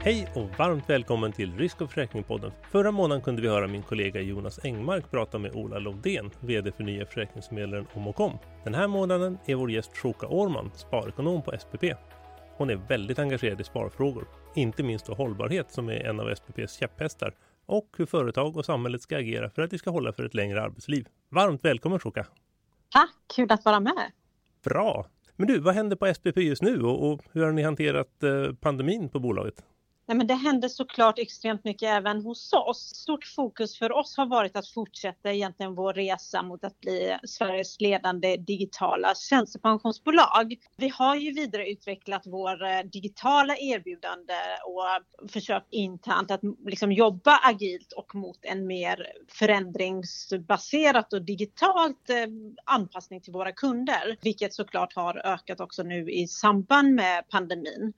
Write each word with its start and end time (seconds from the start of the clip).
Hej 0.00 0.28
och 0.34 0.58
varmt 0.58 0.90
välkommen 0.90 1.32
till 1.32 1.56
Risk 1.58 1.80
och 1.80 1.88
försäkringspodden. 1.88 2.52
Förra 2.70 2.90
månaden 2.90 3.22
kunde 3.22 3.42
vi 3.42 3.48
höra 3.48 3.66
min 3.66 3.82
kollega 3.82 4.20
Jonas 4.20 4.64
Engmark 4.64 5.10
prata 5.10 5.38
med 5.38 5.52
Ola 5.54 5.78
Lovdén, 5.78 6.30
VD 6.40 6.72
för 6.72 6.84
nya 6.84 7.06
försäkringsmedlaren 7.06 7.86
om 7.94 8.08
och 8.08 8.20
om. 8.20 8.38
Den 8.64 8.74
här 8.74 8.88
månaden 8.88 9.38
är 9.46 9.54
vår 9.54 9.70
gäst 9.70 9.96
Shoka 9.96 10.26
Årman, 10.26 10.70
sparekonom 10.74 11.42
på 11.42 11.52
SPP. 11.58 11.84
Hon 12.56 12.70
är 12.70 12.76
väldigt 12.76 13.18
engagerad 13.18 13.60
i 13.60 13.64
sparfrågor, 13.64 14.28
inte 14.54 14.82
minst 14.82 15.06
då 15.06 15.14
hållbarhet 15.14 15.72
som 15.72 15.88
är 15.88 16.06
en 16.06 16.20
av 16.20 16.34
SPPs 16.34 16.78
käpphästar 16.78 17.34
och 17.66 17.88
hur 17.96 18.06
företag 18.06 18.56
och 18.56 18.64
samhället 18.64 19.02
ska 19.02 19.16
agera 19.16 19.50
för 19.50 19.62
att 19.62 19.72
vi 19.72 19.78
ska 19.78 19.90
hålla 19.90 20.12
för 20.12 20.24
ett 20.24 20.34
längre 20.34 20.62
arbetsliv. 20.62 21.08
Varmt 21.28 21.64
välkommen 21.64 21.98
Shoka! 21.98 22.26
Tack, 22.92 23.14
kul 23.36 23.52
att 23.52 23.64
vara 23.64 23.80
med! 23.80 24.12
Bra! 24.64 25.06
Men 25.36 25.46
du, 25.46 25.58
vad 25.58 25.74
händer 25.74 25.96
på 25.96 26.14
SPP 26.14 26.36
just 26.36 26.62
nu 26.62 26.82
och, 26.82 27.12
och 27.12 27.22
hur 27.32 27.44
har 27.44 27.52
ni 27.52 27.62
hanterat 27.62 28.22
eh, 28.22 28.54
pandemin 28.60 29.08
på 29.08 29.20
bolaget? 29.20 29.64
Nej, 30.08 30.16
men 30.16 30.26
det 30.26 30.34
händer 30.34 30.68
såklart 30.68 31.18
extremt 31.18 31.64
mycket 31.64 31.88
även 31.88 32.22
hos 32.22 32.52
oss. 32.52 32.92
Stort 32.94 33.24
fokus 33.24 33.78
för 33.78 33.92
oss 33.92 34.16
har 34.16 34.26
varit 34.26 34.56
att 34.56 34.68
fortsätta 34.68 35.32
egentligen 35.32 35.74
vår 35.74 35.92
resa 35.94 36.42
mot 36.42 36.64
att 36.64 36.80
bli 36.80 37.18
Sveriges 37.24 37.80
ledande 37.80 38.36
digitala 38.36 39.14
tjänstepensionsbolag. 39.14 40.54
Vi 40.76 40.88
har 40.88 41.16
ju 41.16 41.32
vidareutvecklat 41.32 42.22
vår 42.26 42.64
eh, 42.64 42.80
digitala 42.92 43.56
erbjudande 43.56 44.34
och 44.66 45.30
försökt 45.30 45.66
internt 45.70 46.30
att 46.30 46.40
liksom 46.66 46.92
jobba 46.92 47.36
agilt 47.36 47.92
och 47.92 48.14
mot 48.14 48.38
en 48.42 48.66
mer 48.66 49.06
förändringsbaserat 49.28 51.12
och 51.12 51.22
digitalt 51.22 52.10
eh, 52.10 52.16
anpassning 52.64 53.20
till 53.20 53.32
våra 53.32 53.52
kunder, 53.52 54.16
vilket 54.22 54.54
såklart 54.54 54.94
har 54.94 55.26
ökat 55.26 55.60
också 55.60 55.82
nu 55.82 56.10
i 56.10 56.26
samband 56.26 56.94
med 56.94 57.28
pandemin. 57.28 57.92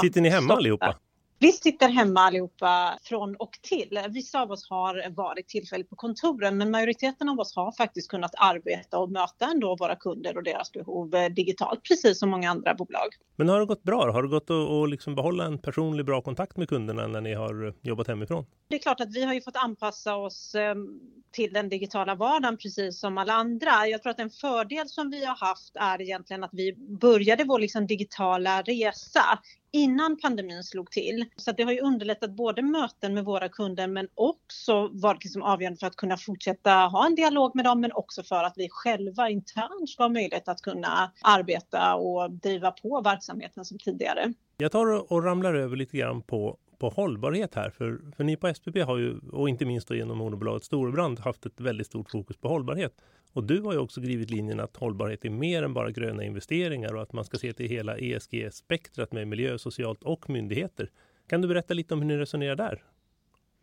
Sitter 0.00 0.20
ni 0.20 0.28
hemma 0.28 0.54
allihopa? 0.54 0.98
Vi 1.40 1.52
sitter 1.52 1.88
hemma 1.88 2.20
allihopa 2.20 2.98
från 3.02 3.36
och 3.36 3.58
till. 3.62 4.00
Vissa 4.08 4.42
av 4.42 4.50
oss 4.50 4.70
har 4.70 5.10
varit 5.10 5.48
tillfälligt 5.48 5.90
på 5.90 5.96
kontoren 5.96 6.56
men 6.56 6.70
majoriteten 6.70 7.28
av 7.28 7.40
oss 7.40 7.56
har 7.56 7.72
faktiskt 7.72 8.10
kunnat 8.10 8.30
arbeta 8.36 8.98
och 8.98 9.10
möta 9.10 9.44
ändå 9.44 9.76
våra 9.76 9.96
kunder 9.96 10.36
och 10.36 10.42
deras 10.42 10.72
behov 10.72 11.14
eh, 11.14 11.28
digitalt 11.28 11.82
precis 11.82 12.18
som 12.18 12.30
många 12.30 12.50
andra 12.50 12.74
bolag. 12.74 13.08
Men 13.36 13.48
har 13.48 13.60
det 13.60 13.66
gått 13.66 13.82
bra? 13.82 14.12
Har 14.12 14.22
det 14.22 14.28
gått 14.28 14.50
att, 14.50 14.70
att 14.70 14.90
liksom 14.90 15.14
behålla 15.14 15.44
en 15.44 15.58
personlig 15.58 16.06
bra 16.06 16.22
kontakt 16.22 16.56
med 16.56 16.68
kunderna 16.68 17.06
när 17.06 17.20
ni 17.20 17.34
har 17.34 17.74
jobbat 17.82 18.08
hemifrån? 18.08 18.46
Det 18.68 18.74
är 18.74 18.80
klart 18.80 19.00
att 19.00 19.14
vi 19.14 19.24
har 19.24 19.34
ju 19.34 19.40
fått 19.40 19.56
anpassa 19.56 20.16
oss 20.16 20.54
ehm, 20.54 21.00
till 21.30 21.52
den 21.52 21.68
digitala 21.68 22.14
vardagen 22.14 22.56
precis 22.56 23.00
som 23.00 23.18
alla 23.18 23.32
andra. 23.32 23.86
Jag 23.86 24.02
tror 24.02 24.10
att 24.10 24.20
en 24.20 24.30
fördel 24.30 24.88
som 24.88 25.10
vi 25.10 25.24
har 25.24 25.36
haft 25.36 25.76
är 25.76 26.02
egentligen 26.02 26.44
att 26.44 26.50
vi 26.52 26.74
började 27.00 27.44
vår 27.44 27.58
liksom 27.58 27.86
digitala 27.86 28.62
resa 28.62 29.38
innan 29.72 30.16
pandemin 30.16 30.64
slog 30.64 30.90
till. 30.90 31.24
Så 31.36 31.52
det 31.52 31.62
har 31.62 31.72
ju 31.72 31.80
underlättat 31.80 32.30
både 32.30 32.62
möten 32.62 33.14
med 33.14 33.24
våra 33.24 33.48
kunder 33.48 33.86
men 33.86 34.08
också 34.14 34.88
varit 34.92 35.24
liksom 35.24 35.42
avgörande 35.42 35.78
för 35.78 35.86
att 35.86 35.96
kunna 35.96 36.16
fortsätta 36.16 36.70
ha 36.70 37.06
en 37.06 37.14
dialog 37.14 37.54
med 37.54 37.64
dem 37.64 37.80
men 37.80 37.92
också 37.92 38.22
för 38.22 38.44
att 38.44 38.54
vi 38.56 38.68
själva 38.70 39.30
internt 39.30 39.90
ska 39.90 40.02
ha 40.02 40.08
möjlighet 40.08 40.48
att 40.48 40.62
kunna 40.62 41.12
arbeta 41.22 41.94
och 41.94 42.30
driva 42.30 42.70
på 42.70 43.00
verksamheten 43.00 43.64
som 43.64 43.78
tidigare. 43.78 44.32
Jag 44.56 44.72
tar 44.72 45.12
och 45.12 45.24
ramlar 45.24 45.54
över 45.54 45.76
lite 45.76 45.96
grann 45.96 46.22
på 46.22 46.58
på 46.78 46.88
hållbarhet 46.88 47.54
här. 47.54 47.70
För, 47.70 47.98
för 48.16 48.24
ni 48.24 48.36
på 48.36 48.54
SPP 48.54 48.76
har 48.78 48.98
ju, 48.98 49.18
och 49.32 49.48
inte 49.48 49.64
minst 49.64 49.88
då 49.88 49.94
genom 49.94 50.18
moderbolaget 50.18 50.64
Storebrand, 50.64 51.18
haft 51.18 51.46
ett 51.46 51.60
väldigt 51.60 51.86
stort 51.86 52.10
fokus 52.10 52.36
på 52.36 52.48
hållbarhet. 52.48 52.92
Och 53.32 53.44
du 53.44 53.60
har 53.60 53.72
ju 53.72 53.78
också 53.78 54.00
drivit 54.00 54.30
linjen 54.30 54.60
att 54.60 54.76
hållbarhet 54.76 55.24
är 55.24 55.30
mer 55.30 55.62
än 55.62 55.74
bara 55.74 55.90
gröna 55.90 56.24
investeringar 56.24 56.94
och 56.94 57.02
att 57.02 57.12
man 57.12 57.24
ska 57.24 57.38
se 57.38 57.52
till 57.52 57.68
hela 57.68 57.98
ESG-spektrat 57.98 59.12
med 59.12 59.28
miljö, 59.28 59.58
socialt 59.58 60.02
och 60.02 60.30
myndigheter. 60.30 60.90
Kan 61.28 61.42
du 61.42 61.48
berätta 61.48 61.74
lite 61.74 61.94
om 61.94 62.00
hur 62.00 62.08
ni 62.08 62.16
resonerar 62.16 62.56
där? 62.56 62.82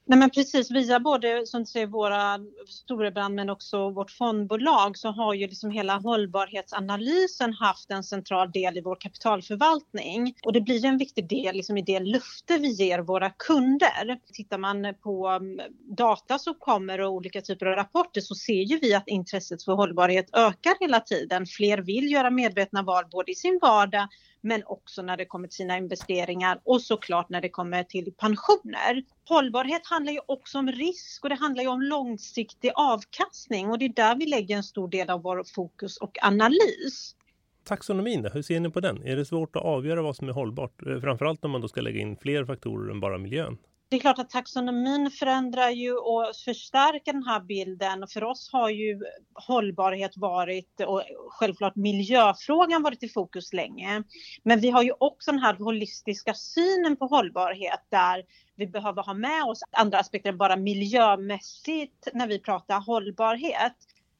Nej 0.08 0.20
men 0.20 0.30
precis, 0.30 0.72
via 0.72 1.00
både 1.00 1.48
som 1.48 1.62
du 1.62 1.66
säger 1.66 1.88
våra 1.88 2.40
storebrand 2.68 3.36
men 3.36 3.50
också 3.50 3.90
vårt 3.90 4.12
fondbolag 4.12 4.98
så 4.98 5.10
har 5.10 5.34
ju 5.34 5.48
liksom 5.48 5.72
hela 5.72 5.98
hållbarhetsanalysen 5.98 7.54
haft 7.54 7.92
en 7.92 8.04
central 8.04 8.52
del 8.52 8.78
i 8.78 8.82
vår 8.82 8.96
kapitalförvaltning. 8.96 10.36
Och 10.44 10.54
det 10.54 10.62
blir 10.62 10.86
en 10.86 10.98
viktig 10.98 11.30
del 11.30 11.56
liksom 11.56 11.78
i 11.78 11.82
det 11.82 12.00
löfte 12.00 12.58
vi 12.58 12.68
ger 12.68 13.00
våra 13.00 13.30
kunder. 13.30 14.20
Tittar 14.34 14.58
man 14.58 14.94
på 15.04 15.28
mm, 15.28 15.62
data 15.98 16.40
som 16.40 16.56
kommer 16.60 17.02
och 17.02 17.12
olika 17.12 17.42
typer 17.42 17.66
av 17.66 17.76
rapporter 17.76 18.22
så 18.22 18.36
ser 18.36 18.62
ju 18.62 18.80
vi 18.80 18.94
att 18.94 19.08
intresset 19.08 19.64
för 19.64 19.74
hållbarhet 19.74 20.30
ökar 20.34 20.74
hela 20.80 21.00
tiden. 21.00 21.46
Fler 21.46 21.78
vill 21.78 22.12
göra 22.12 22.30
medvetna 22.30 22.82
val 22.84 23.04
både 23.12 23.32
i 23.32 23.36
sin 23.36 23.60
vardag 23.62 24.08
men 24.46 24.64
också 24.66 25.02
när 25.02 25.18
det 25.18 25.26
kommer 25.26 25.48
till 25.48 25.56
sina 25.56 25.78
investeringar 25.78 26.60
och 26.64 26.82
såklart 26.82 27.30
när 27.30 27.42
det 27.42 27.50
kommer 27.50 27.84
till 27.84 28.14
pensioner. 28.18 29.04
Hållbarhet 29.30 29.82
handlar 29.84 30.14
ju 30.14 30.20
också 30.26 30.60
om 30.60 30.72
risk 30.72 31.24
och 31.24 31.30
det 31.30 31.36
handlar 31.36 31.64
ju 31.64 31.70
om 31.70 31.82
långsiktig 31.82 32.72
avkastning 32.76 33.70
och 33.70 33.80
det 33.80 33.86
är 33.86 33.94
där 33.94 34.16
vi 34.16 34.26
lägger 34.26 34.56
en 34.56 34.64
stor 34.64 34.88
del 34.88 35.10
av 35.10 35.22
vår 35.22 35.44
fokus 35.56 35.98
och 35.98 36.18
analys. 36.22 37.16
Taxonomin 37.64 38.30
hur 38.34 38.42
ser 38.42 38.60
ni 38.60 38.70
på 38.70 38.80
den? 38.80 39.04
Är 39.04 39.16
det 39.16 39.26
svårt 39.26 39.56
att 39.56 39.64
avgöra 39.64 40.02
vad 40.02 40.16
som 40.16 40.30
är 40.30 40.34
hållbart? 40.34 40.88
Eh, 40.88 41.00
framförallt 41.00 41.46
om 41.46 41.52
man 41.52 41.62
då 41.62 41.68
ska 41.68 41.82
lägga 41.82 42.02
in 42.02 42.18
fler 42.18 42.46
faktorer 42.46 42.92
än 42.92 43.00
bara 43.00 43.18
miljön. 43.18 43.58
Det 43.96 44.00
är 44.00 44.02
klart 44.02 44.20
att 44.20 44.30
taxonomin 44.30 45.12
förändrar 45.12 45.70
ju 45.70 45.94
och 45.94 46.32
förstärker 46.46 47.14
den 47.14 47.24
här 47.24 47.40
bilden. 47.40 48.08
För 48.08 48.24
oss 48.24 48.50
har 48.52 48.70
ju 48.70 49.00
hållbarhet 49.34 50.18
varit 50.18 50.82
och 50.88 51.04
självklart 51.30 51.76
miljöfrågan 51.76 52.84
varit 52.84 53.04
i 53.04 53.10
fokus 53.10 53.54
länge. 53.54 54.04
Men 54.44 54.60
vi 54.60 54.70
har 54.70 54.84
ju 54.84 54.94
också 55.00 55.32
den 55.32 55.40
här 55.40 55.54
holistiska 55.54 56.34
synen 56.34 56.96
på 56.96 57.06
hållbarhet 57.06 57.86
där 57.90 58.24
vi 58.56 58.68
behöver 58.68 59.04
ha 59.04 59.14
med 59.14 59.44
oss 59.44 59.60
andra 59.72 60.00
aspekter 60.00 60.30
än 60.30 60.38
bara 60.38 60.56
miljömässigt 60.56 62.08
när 62.14 62.28
vi 62.28 62.40
pratar 62.40 62.80
hållbarhet 62.80 63.76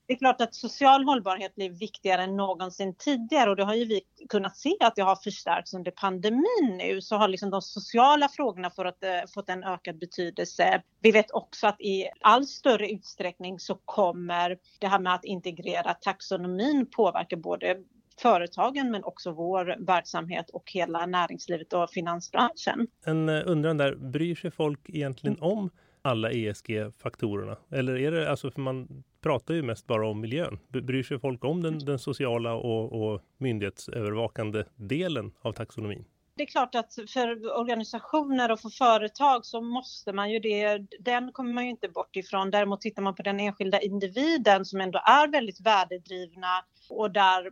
det 0.08 0.14
är 0.14 0.18
klart 0.18 0.42
att 0.42 0.56
social 0.56 1.04
hållbarhet 1.04 1.56
blir 1.56 1.70
viktigare 1.70 2.24
än 2.24 2.36
någonsin 2.36 2.96
tidigare 2.96 3.50
och 3.50 3.56
det 3.56 3.64
har 3.64 3.76
ju 3.76 3.86
vi 3.86 4.02
kunnat 4.30 4.58
se 4.58 4.76
att 4.80 4.96
det 4.96 5.02
har 5.02 5.16
förstärkts 5.16 5.74
under 5.74 5.92
pandemin 5.92 6.78
nu 6.78 7.02
så 7.02 7.16
har 7.16 7.28
liksom 7.28 7.50
de 7.50 7.62
sociala 7.62 8.30
frågorna 8.30 8.70
fått, 8.70 9.04
eh, 9.04 9.32
fått 9.34 9.50
en 9.50 9.64
ökad 9.64 10.00
betydelse. 10.00 10.84
Vi 11.02 11.12
vet 11.12 11.32
också 11.32 11.68
att 11.68 11.82
i 11.82 12.10
all 12.22 12.46
större 12.46 12.90
utsträckning 12.90 13.60
så 13.60 13.76
kommer 13.86 14.58
det 14.80 14.88
här 14.88 15.00
med 15.00 15.14
att 15.14 15.26
integrera 15.26 15.94
taxonomin 15.94 16.86
påverka 16.96 17.38
både 17.38 17.78
företagen 18.22 18.92
men 18.92 19.04
också 19.04 19.32
vår 19.32 19.86
verksamhet 19.86 20.50
och 20.50 20.72
hela 20.72 21.06
näringslivet 21.06 21.74
och 21.74 21.90
finansbranschen. 21.90 22.88
En 23.06 23.30
eh, 23.30 23.42
undran 23.46 23.78
där, 23.78 23.96
bryr 23.96 24.36
sig 24.36 24.52
folk 24.52 24.90
egentligen 24.90 25.38
om 25.42 25.70
alla 26.06 26.32
ESG-faktorerna? 26.32 27.58
Eller 27.70 27.96
är 27.96 28.12
det, 28.12 28.30
alltså 28.30 28.52
för 28.52 28.62
man 28.62 29.04
pratar 29.22 29.54
ju 29.54 29.62
mest 29.64 29.88
bara 29.88 30.08
om 30.08 30.22
miljön. 30.22 30.60
Bryr 30.70 31.04
sig 31.04 31.20
folk 31.20 31.46
om 31.46 31.62
den, 31.62 31.80
den 31.80 32.00
sociala 32.00 32.54
och, 32.54 33.02
och 33.02 33.22
myndighetsövervakande 33.38 34.64
delen 34.76 35.32
av 35.42 35.54
taxonomin? 35.54 36.06
Det 36.38 36.44
är 36.44 36.48
klart 36.48 36.76
att 36.76 36.94
för 37.14 37.58
organisationer 37.60 38.52
och 38.52 38.60
för 38.60 38.70
företag 38.70 39.46
så 39.46 39.62
måste 39.62 40.14
man 40.14 40.32
ju 40.32 40.40
det, 40.40 40.86
den 41.00 41.32
kommer 41.32 41.54
man 41.54 41.64
ju 41.64 41.70
inte 41.70 41.90
bort 41.90 42.16
ifrån. 42.16 42.52
Däremot 42.52 42.82
tittar 42.82 43.02
man 43.02 43.16
på 43.16 43.24
den 43.24 43.40
enskilda 43.40 43.80
individen 43.80 44.66
som 44.66 44.82
ändå 44.82 45.00
är 45.00 45.28
väldigt 45.28 45.62
värdedrivna 45.62 46.66
och 46.90 47.12
där 47.12 47.52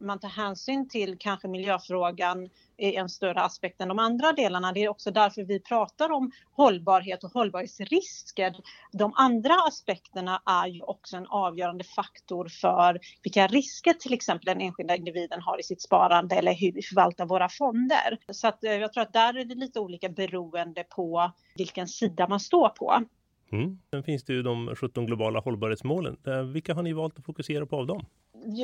man 0.00 0.18
tar 0.18 0.28
hänsyn 0.28 0.88
till 0.88 1.16
kanske 1.18 1.48
miljöfrågan 1.48 2.48
i 2.76 2.96
en 2.96 3.08
större 3.08 3.40
aspekt 3.40 3.80
än 3.80 3.88
de 3.88 3.98
andra 3.98 4.32
delarna. 4.32 4.72
Det 4.72 4.84
är 4.84 4.88
också 4.88 5.10
därför 5.10 5.42
vi 5.42 5.60
pratar 5.60 6.10
om 6.12 6.32
hållbarhet 6.52 7.24
och 7.24 7.30
hållbarhetsrisker. 7.30 8.56
De 8.92 9.12
andra 9.16 9.54
aspekterna 9.68 10.42
är 10.46 10.66
ju 10.66 10.82
också 10.82 11.16
en 11.16 11.26
avgörande 11.26 11.84
faktor 11.84 12.48
för 12.48 13.00
vilka 13.22 13.46
risker 13.46 13.92
till 13.92 14.12
exempel 14.12 14.44
den 14.46 14.60
enskilda 14.60 14.96
individen 14.96 15.40
har 15.42 15.60
i 15.60 15.62
sitt 15.62 15.82
sparande 15.82 16.34
eller 16.34 16.54
hur 16.54 16.72
vi 16.72 16.82
förvaltar 16.82 17.26
våra 17.26 17.48
fonder. 17.48 18.18
Så 18.32 18.48
att 18.48 18.64
eh, 18.64 18.72
jag 18.72 18.92
tror 18.92 19.02
att 19.02 19.12
där 19.12 19.38
är 19.38 19.44
det 19.44 19.54
lite 19.54 19.80
olika 19.80 20.08
beroende 20.08 20.84
på 20.84 21.32
vilken 21.56 21.88
sida 21.88 22.28
man 22.28 22.40
står 22.40 22.68
på. 22.68 23.04
Mm. 23.52 23.78
Sen 23.90 24.02
finns 24.02 24.24
det 24.24 24.32
ju 24.32 24.42
de 24.42 24.76
17 24.76 25.06
globala 25.06 25.40
hållbarhetsmålen. 25.40 26.16
Eh, 26.26 26.42
vilka 26.42 26.74
har 26.74 26.82
ni 26.82 26.92
valt 26.92 27.18
att 27.18 27.24
fokusera 27.24 27.66
på 27.66 27.76
av 27.76 27.86
dem? 27.86 28.04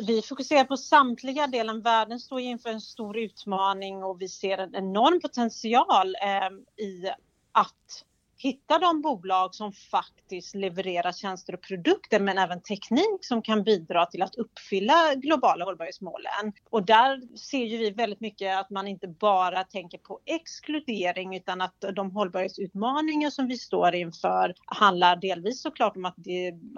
Vi 0.07 0.23
fokuserar 0.23 0.65
på 0.65 0.77
samtliga 0.77 1.47
delar. 1.47 1.83
Världen 1.83 2.21
står 2.21 2.41
inför 2.41 2.71
en 2.71 2.81
stor 2.81 3.19
utmaning 3.19 4.05
och 4.05 4.23
vi 4.23 4.29
ser 4.29 4.59
en 4.59 4.75
enorm 4.75 5.21
potential 5.21 6.17
eh, 6.23 6.85
i 6.87 7.11
att 7.53 8.05
hitta 8.39 8.79
de 8.79 9.03
bolag 9.03 9.55
som 9.55 9.73
faktiskt 9.73 10.55
levererar 10.55 11.13
tjänster 11.13 11.55
och 11.55 11.63
produkter 11.63 12.21
men 12.21 12.39
även 12.39 12.63
teknik 12.63 13.19
som 13.21 13.43
kan 13.43 13.63
bidra 13.63 14.07
till 14.07 14.23
att 14.23 14.35
uppfylla 14.35 15.15
globala 15.15 15.65
hållbarhetsmålen. 15.65 16.53
Och 16.71 16.87
där 16.87 17.37
ser 17.37 17.65
ju 17.65 17.79
vi 17.79 17.91
väldigt 17.91 18.21
mycket 18.21 18.59
att 18.59 18.71
man 18.71 18.89
inte 18.89 19.09
bara 19.09 19.65
tänker 19.65 19.99
på 19.99 20.21
exkludering 20.25 21.37
utan 21.37 21.61
att 21.61 21.85
de 21.97 22.11
hållbarhetsutmaningar 22.11 23.31
som 23.31 23.47
vi 23.47 23.59
står 23.59 23.95
inför 23.95 24.55
handlar 24.67 25.17
delvis 25.17 25.63
såklart 25.63 25.97
om 25.97 26.05
att 26.05 26.17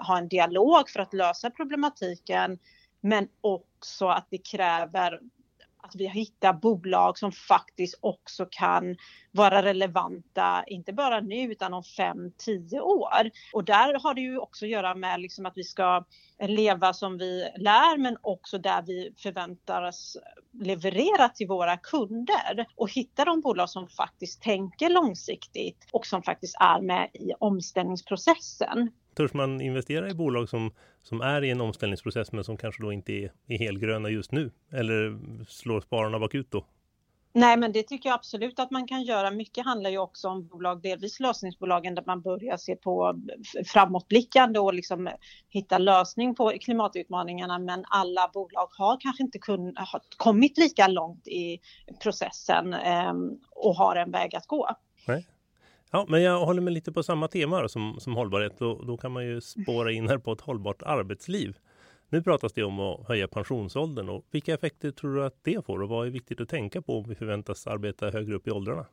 ha 0.07 0.19
en 0.19 0.29
dialog 0.29 0.89
för 0.89 1.01
att 1.01 1.15
lösa 1.15 1.51
problematiken 1.51 2.59
men 3.01 3.29
också 3.41 4.09
att 4.09 4.27
det 4.31 4.39
kräver 4.39 5.21
att 5.89 5.95
vi 5.95 6.09
hittar 6.09 6.53
bolag 6.53 7.19
som 7.19 7.33
faktiskt 7.33 7.99
också 8.01 8.47
kan 8.51 8.97
vara 9.33 9.63
relevanta, 9.63 10.65
inte 10.67 10.93
bara 10.93 11.21
nu 11.21 11.53
utan 11.53 11.75
om 11.75 11.83
5-10 11.83 12.81
år. 12.81 13.31
Och 13.53 13.65
där 13.65 14.01
har 14.03 14.15
det 14.15 14.21
ju 14.21 14.39
också 14.39 14.65
att 14.65 14.71
göra 14.71 14.95
med 14.95 15.21
liksom 15.21 15.47
att 15.47 15.57
vi 15.57 15.65
ska 15.65 16.05
leva 16.43 16.93
som 16.93 17.19
vi 17.19 17.49
lär 17.57 17.99
men 17.99 18.17
också 18.21 18.59
där 18.59 18.83
vi 18.83 19.15
förväntas 19.17 20.17
leverera 20.53 21.29
till 21.29 21.49
våra 21.49 21.77
kunder 21.77 22.67
och 22.77 22.93
hitta 22.93 23.25
de 23.25 23.41
bolag 23.41 23.71
som 23.71 23.89
faktiskt 23.89 24.43
tänker 24.43 24.91
långsiktigt 24.91 25.89
och 25.93 26.07
som 26.07 26.23
faktiskt 26.23 26.57
är 26.61 26.81
med 26.81 27.11
i 27.15 27.33
omställningsprocessen. 27.39 28.91
Törs 29.19 29.35
man 29.35 29.61
investera 29.61 30.11
i 30.11 30.15
bolag 30.15 30.49
som, 30.49 30.71
som 31.03 31.21
är 31.21 31.45
i 31.45 31.51
en 31.51 31.61
omställningsprocess 31.61 32.33
men 32.33 32.45
som 32.45 32.57
kanske 32.57 32.83
då 32.83 32.93
inte 32.93 33.13
är, 33.13 33.33
är 33.47 33.59
helgröna 33.59 34.09
just 34.09 34.33
nu? 34.33 34.51
Eller 34.73 35.19
slår 35.49 35.81
spararna 35.81 36.19
bakut 36.19 36.51
då? 36.51 36.65
Nej, 37.33 37.57
men 37.57 37.73
det 37.73 37.83
tycker 37.83 38.09
jag 38.09 38.15
absolut 38.15 38.59
att 38.59 38.71
man 38.71 38.87
kan 38.87 39.03
göra. 39.03 39.31
Mycket 39.31 39.65
handlar 39.65 39.91
ju 39.91 39.99
också 39.99 40.29
om 40.29 40.47
bolag, 40.47 40.83
delvis 40.83 41.21
lösningsbolagen 41.21 41.95
där 41.95 42.03
man 42.07 42.23
börjar 42.23 42.57
se 42.57 42.77
på 42.77 43.21
framåtblickande 43.67 44.59
och 44.59 44.75
liksom 44.75 45.11
hitta 45.49 45.79
lösning 45.79 46.35
på 46.35 46.53
klimatutmaningarna. 46.61 47.59
Men 47.59 47.85
alla 47.89 48.31
bolag 48.35 48.69
har 48.79 49.01
kanske 49.01 49.23
inte 49.23 49.39
kun, 49.39 49.73
har 49.77 50.01
kommit 50.17 50.59
lika 50.59 50.89
långt 50.89 51.29
i 51.29 51.61
processen 52.03 52.75
eh, 52.75 53.15
och 53.51 53.75
har 53.75 53.97
en 53.97 54.11
väg 54.11 54.37
att 54.37 54.47
gå. 54.47 54.69
Nej. 55.07 55.27
Ja, 55.91 56.07
men 56.09 56.23
jag 56.23 56.47
håller 56.47 56.63
mig 56.63 56.75
lite 56.75 56.93
på 56.93 57.03
samma 57.03 57.29
tema 57.29 57.69
som, 57.69 58.01
som 58.01 58.17
hållbarhet. 58.17 58.59
Då, 58.59 58.83
då 58.83 58.97
kan 58.97 59.13
man 59.13 59.27
ju 59.27 59.41
spåra 59.41 59.93
in 59.93 60.09
här 60.09 60.19
på 60.19 60.33
ett 60.33 60.41
hållbart 60.41 60.83
arbetsliv. 60.83 61.59
Nu 62.09 62.23
pratas 62.23 62.53
det 62.53 62.65
om 62.65 62.81
att 62.81 63.09
höja 63.09 63.29
pensionsåldern 63.29 64.09
och 64.09 64.27
vilka 64.31 64.55
effekter 64.55 64.91
tror 64.91 65.15
du 65.15 65.25
att 65.25 65.45
det 65.45 65.65
får 65.65 65.83
och 65.83 65.89
vad 65.89 66.07
är 66.07 66.11
viktigt 66.11 66.41
att 66.41 66.49
tänka 66.49 66.83
på 66.83 66.99
om 66.99 67.09
vi 67.09 67.15
förväntas 67.15 67.67
arbeta 67.67 68.11
högre 68.11 68.35
upp 68.35 68.49
i 68.49 68.51
åldrarna? 68.51 68.87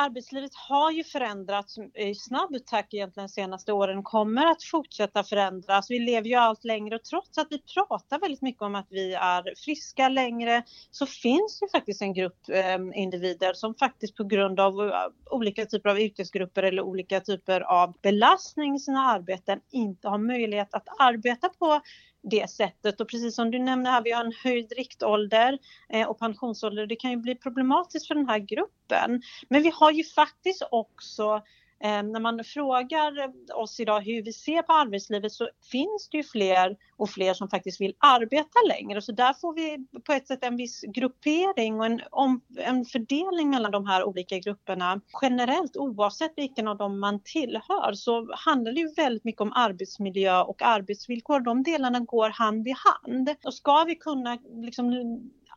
Arbetslivet 0.00 0.50
har 0.54 0.90
ju 0.90 1.04
förändrats 1.04 1.78
i 1.94 2.14
snabb 2.14 2.66
takt 2.66 2.94
egentligen 2.94 3.26
de 3.26 3.32
senaste 3.32 3.72
åren, 3.72 4.02
kommer 4.02 4.46
att 4.46 4.64
fortsätta 4.64 5.24
förändras. 5.24 5.90
Vi 5.90 5.98
lever 5.98 6.28
ju 6.28 6.34
allt 6.34 6.64
längre 6.64 6.94
och 6.94 7.04
trots 7.04 7.38
att 7.38 7.46
vi 7.50 7.62
pratar 7.74 8.18
väldigt 8.18 8.42
mycket 8.42 8.62
om 8.62 8.74
att 8.74 8.86
vi 8.90 9.14
är 9.14 9.54
friska 9.64 10.08
längre 10.08 10.62
så 10.90 11.06
finns 11.06 11.60
det 11.60 11.78
faktiskt 11.78 12.02
en 12.02 12.14
grupp 12.14 12.48
eh, 12.48 12.78
individer 12.94 13.52
som 13.52 13.74
faktiskt 13.74 14.16
på 14.16 14.24
grund 14.24 14.60
av 14.60 14.88
eh, 14.88 14.94
olika 15.30 15.66
typer 15.66 15.90
av 15.90 16.00
yrkesgrupper 16.00 16.62
eller 16.62 16.82
olika 16.82 17.20
typer 17.20 17.60
av 17.60 17.94
belastning 18.02 18.74
i 18.74 18.78
sina 18.78 19.00
arbeten 19.00 19.60
inte 19.70 20.08
har 20.08 20.18
möjlighet 20.18 20.74
att 20.74 20.88
arbeta 20.98 21.48
på 21.48 21.80
det 22.22 22.50
sättet. 22.50 23.00
Och 23.00 23.08
precis 23.08 23.34
som 23.34 23.50
du 23.50 23.58
nämner 23.58 23.90
här, 23.90 24.02
vi 24.02 24.12
har 24.12 24.24
en 24.24 24.34
höjd 24.44 24.72
riktålder 24.72 25.58
eh, 25.88 26.08
och 26.08 26.18
pensionsålder. 26.18 26.86
Det 26.86 26.96
kan 26.96 27.10
ju 27.10 27.16
bli 27.16 27.34
problematiskt 27.34 28.06
för 28.06 28.14
den 28.14 28.28
här 28.28 28.38
gruppen. 28.38 29.22
Men 29.48 29.62
vi 29.62 29.70
har 29.74 29.90
ju 29.90 30.04
faktiskt 30.04 30.62
också 30.70 31.42
Eh, 31.84 32.02
när 32.02 32.20
man 32.20 32.44
frågar 32.44 33.12
oss 33.54 33.80
idag 33.80 34.00
hur 34.00 34.22
vi 34.22 34.32
ser 34.32 34.62
på 34.62 34.72
arbetslivet 34.72 35.32
så 35.32 35.48
finns 35.70 36.08
det 36.10 36.16
ju 36.16 36.22
fler 36.22 36.76
och 36.96 37.10
fler 37.10 37.34
som 37.34 37.48
faktiskt 37.48 37.80
vill 37.80 37.94
arbeta 37.98 38.58
längre. 38.68 39.02
Så 39.02 39.12
där 39.12 39.32
får 39.32 39.54
vi 39.54 39.86
på 40.04 40.12
ett 40.12 40.26
sätt 40.26 40.44
en 40.44 40.56
viss 40.56 40.80
gruppering 40.80 41.80
och 41.80 41.86
en, 41.86 42.00
om, 42.10 42.40
en 42.56 42.84
fördelning 42.84 43.50
mellan 43.50 43.70
de 43.70 43.86
här 43.86 44.04
olika 44.04 44.38
grupperna. 44.38 45.00
Generellt 45.22 45.76
oavsett 45.76 46.32
vilken 46.36 46.68
av 46.68 46.76
dem 46.76 47.00
man 47.00 47.20
tillhör 47.24 47.92
så 47.92 48.34
handlar 48.34 48.72
det 48.72 48.80
ju 48.80 48.92
väldigt 48.96 49.24
mycket 49.24 49.40
om 49.40 49.52
arbetsmiljö 49.52 50.42
och 50.42 50.62
arbetsvillkor. 50.62 51.40
De 51.40 51.62
delarna 51.62 52.00
går 52.00 52.30
hand 52.30 52.68
i 52.68 52.74
hand. 52.76 53.30
Och 53.44 53.54
ska 53.54 53.84
vi 53.84 53.94
kunna 53.94 54.38
liksom 54.62 54.92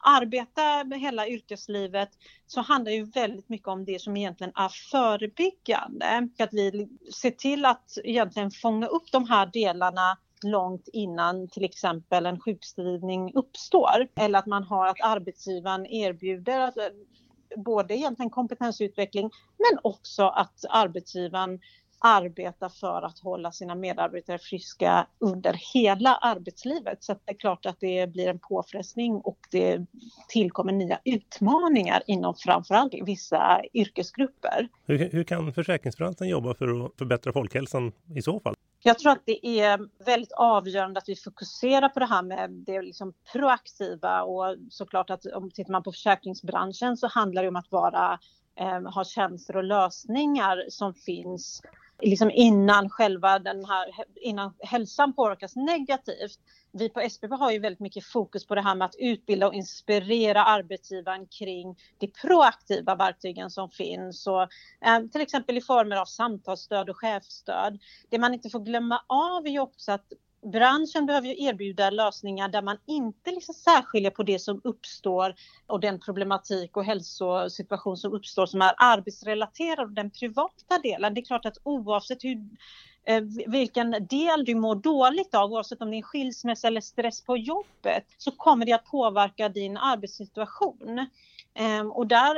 arbeta 0.03 0.83
med 0.83 0.99
hela 0.99 1.27
yrkeslivet 1.27 2.09
så 2.47 2.61
handlar 2.61 2.91
ju 2.91 3.03
väldigt 3.03 3.49
mycket 3.49 3.67
om 3.67 3.85
det 3.85 4.01
som 4.01 4.17
egentligen 4.17 4.53
är 4.55 4.69
förebyggande. 4.91 6.29
Att 6.39 6.53
vi 6.53 6.87
ser 7.21 7.31
till 7.31 7.65
att 7.65 7.97
egentligen 8.03 8.51
fånga 8.51 8.87
upp 8.87 9.11
de 9.11 9.29
här 9.29 9.45
delarna 9.45 10.17
långt 10.43 10.87
innan 10.93 11.47
till 11.47 11.63
exempel 11.63 12.25
en 12.25 12.39
sjukskrivning 12.39 13.31
uppstår. 13.35 14.07
Eller 14.15 14.39
att 14.39 14.45
man 14.45 14.63
har 14.63 14.87
att 14.87 15.01
arbetsgivaren 15.01 15.85
erbjuder 15.85 16.59
att 16.59 16.77
eh, 16.77 16.83
både 17.55 17.93
egentligen 17.93 18.29
kompetensutveckling 18.29 19.31
men 19.57 19.79
också 19.83 20.23
att 20.23 20.65
arbetsgivaren 20.69 21.59
arbeta 22.03 22.69
för 22.69 23.01
att 23.01 23.19
hålla 23.19 23.51
sina 23.51 23.75
medarbetare 23.75 24.37
friska 24.37 25.07
under 25.19 25.59
hela 25.73 26.15
arbetslivet. 26.15 27.03
Så 27.03 27.13
det 27.13 27.31
är 27.31 27.37
klart 27.37 27.65
att 27.65 27.79
det 27.79 28.07
blir 28.07 28.27
en 28.27 28.39
påfrestning 28.39 29.15
och 29.15 29.39
det 29.51 29.85
tillkommer 30.27 30.73
nya 30.73 30.99
utmaningar 31.05 32.03
inom 32.07 32.35
framförallt 32.35 32.93
vissa 33.05 33.61
yrkesgrupper. 33.73 34.67
Hur, 34.85 35.09
hur 35.11 35.23
kan 35.23 35.53
försäkringsbranschen 35.53 36.27
jobba 36.27 36.53
för 36.53 36.85
att 36.85 36.91
förbättra 36.97 37.33
folkhälsan 37.33 37.91
i 38.15 38.21
så 38.21 38.39
fall? 38.39 38.55
Jag 38.85 38.99
tror 38.99 39.11
att 39.11 39.25
det 39.25 39.47
är 39.47 40.03
väldigt 40.05 40.31
avgörande 40.31 40.97
att 40.97 41.09
vi 41.09 41.15
fokuserar 41.15 41.89
på 41.89 41.99
det 41.99 42.05
här 42.05 42.23
med 42.23 42.49
det 42.51 42.81
liksom 42.81 43.13
proaktiva 43.31 44.23
och 44.23 44.55
såklart 44.69 45.09
att 45.09 45.25
om 45.25 45.51
tittar 45.51 45.71
man 45.71 45.83
på 45.83 45.91
försäkringsbranschen 45.91 46.97
så 46.97 47.07
handlar 47.07 47.43
det 47.43 47.49
om 47.49 47.55
att 47.55 47.71
vara 47.71 48.19
eh, 48.59 48.81
ha 48.81 49.03
tjänster 49.03 49.57
och 49.57 49.63
lösningar 49.63 50.63
som 50.69 50.93
finns 50.93 51.61
liksom 52.03 52.31
innan 52.31 52.89
själva 52.89 53.39
den 53.39 53.65
här, 53.65 53.85
innan 54.15 54.53
hälsan 54.59 55.13
påverkas 55.13 55.55
negativt. 55.55 56.39
Vi 56.71 56.89
på 56.89 57.09
SPP 57.09 57.31
har 57.31 57.51
ju 57.51 57.59
väldigt 57.59 57.79
mycket 57.79 58.05
fokus 58.05 58.45
på 58.45 58.55
det 58.55 58.61
här 58.61 58.75
med 58.75 58.85
att 58.85 58.95
utbilda 58.99 59.47
och 59.47 59.53
inspirera 59.53 60.43
arbetsgivaren 60.45 61.27
kring 61.27 61.75
de 61.97 62.07
proaktiva 62.07 62.95
verktygen 62.95 63.49
som 63.49 63.69
finns 63.69 64.27
och 64.27 64.41
eh, 64.41 65.01
till 65.11 65.21
exempel 65.21 65.57
i 65.57 65.61
former 65.61 65.95
av 65.95 66.05
samtalsstöd 66.05 66.89
och 66.89 66.97
chefsstöd. 66.97 67.79
Det 68.09 68.19
man 68.19 68.33
inte 68.33 68.49
får 68.49 68.59
glömma 68.59 69.03
av 69.07 69.45
är 69.45 69.51
ju 69.51 69.59
också 69.59 69.91
att 69.91 70.05
branschen 70.43 71.05
behöver 71.05 71.27
ju 71.27 71.45
erbjuda 71.45 71.89
lösningar 71.89 72.47
där 72.47 72.61
man 72.61 72.77
inte 72.85 73.31
liksom 73.31 73.55
särskiljer 73.55 74.11
på 74.11 74.23
det 74.23 74.39
som 74.39 74.61
uppstår 74.63 75.35
och 75.67 75.79
den 75.79 75.99
problematik 75.99 76.77
och 76.77 76.85
hälsosituation 76.85 77.97
som 77.97 78.13
uppstår 78.13 78.45
som 78.45 78.61
är 78.61 78.73
arbetsrelaterad 78.77 79.85
och 79.85 79.91
den 79.91 80.09
privata 80.09 80.79
delen. 80.83 81.13
Det 81.13 81.21
är 81.21 81.25
klart 81.25 81.45
att 81.45 81.57
oavsett 81.63 82.23
hur 82.23 82.37
eh, 83.05 83.21
vilken 83.47 83.91
del 83.91 84.45
du 84.45 84.55
mår 84.55 84.75
dåligt 84.75 85.35
av, 85.35 85.51
oavsett 85.51 85.81
om 85.81 85.91
det 85.91 85.97
är 85.97 86.01
skilsmässa 86.01 86.67
eller 86.67 86.81
stress 86.81 87.21
på 87.21 87.37
jobbet, 87.37 88.05
så 88.17 88.31
kommer 88.31 88.65
det 88.65 88.73
att 88.73 88.85
påverka 88.85 89.49
din 89.49 89.77
arbetssituation. 89.77 91.07
Ehm, 91.55 91.91
och 91.91 92.07
där 92.07 92.35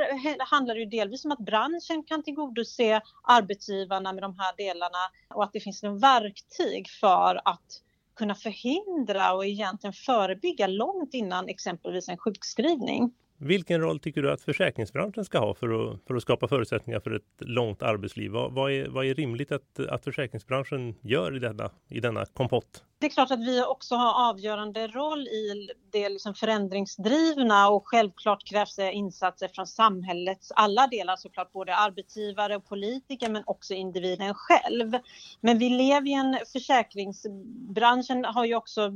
handlar 0.50 0.74
det 0.74 0.80
ju 0.80 0.86
delvis 0.86 1.24
om 1.24 1.32
att 1.32 1.38
branschen 1.38 2.02
kan 2.02 2.22
tillgodose 2.22 3.00
arbetsgivarna 3.22 4.12
med 4.12 4.22
de 4.22 4.38
här 4.38 4.56
delarna 4.56 5.10
och 5.34 5.44
att 5.44 5.52
det 5.52 5.60
finns 5.60 5.82
en 5.82 5.98
verktyg 5.98 6.88
för 7.00 7.40
att 7.44 7.82
kunna 8.16 8.34
förhindra 8.34 9.32
och 9.32 9.46
egentligen 9.46 9.92
förebygga 9.92 10.66
långt 10.66 11.14
innan 11.14 11.48
exempelvis 11.48 12.08
en 12.08 12.18
sjukskrivning. 12.18 13.12
Vilken 13.38 13.80
roll 13.80 13.98
tycker 13.98 14.22
du 14.22 14.32
att 14.32 14.40
försäkringsbranschen 14.40 15.24
ska 15.24 15.38
ha 15.38 15.54
för 15.54 15.68
att, 15.68 16.00
för 16.06 16.14
att 16.14 16.22
skapa 16.22 16.48
förutsättningar 16.48 17.00
för 17.00 17.10
ett 17.10 17.22
långt 17.38 17.82
arbetsliv? 17.82 18.30
Vad, 18.30 18.52
vad, 18.52 18.72
är, 18.72 18.88
vad 18.88 19.06
är 19.06 19.14
rimligt 19.14 19.52
att, 19.52 19.78
att 19.78 20.04
försäkringsbranschen 20.04 20.94
gör 21.00 21.36
i 21.36 21.38
denna, 21.38 21.70
i 21.88 22.00
denna 22.00 22.26
kompott? 22.26 22.84
Det 22.98 23.06
är 23.06 23.10
klart 23.10 23.30
att 23.30 23.40
vi 23.40 23.62
också 23.62 23.94
har 23.94 24.30
avgörande 24.30 24.86
roll 24.86 25.28
i 25.28 25.68
det 25.92 26.08
liksom 26.08 26.34
förändringsdrivna 26.34 27.68
och 27.68 27.82
självklart 27.88 28.44
krävs 28.44 28.76
det 28.76 28.92
insatser 28.92 29.48
från 29.48 29.66
samhällets 29.66 30.52
alla 30.56 30.86
delar 30.86 31.16
såklart, 31.16 31.52
både 31.52 31.76
arbetsgivare 31.76 32.56
och 32.56 32.68
politiker 32.68 33.30
men 33.30 33.42
också 33.46 33.74
individen 33.74 34.34
själv. 34.34 34.92
Men 35.40 35.58
vi 35.58 35.68
lever 35.68 36.08
i 36.08 36.12
en 36.12 36.38
försäkringsbranschen 36.52 38.24
har 38.24 38.44
ju 38.44 38.54
också 38.54 38.92